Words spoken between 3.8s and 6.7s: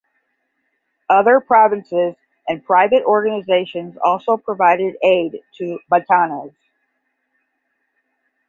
also provided aid to Batanes.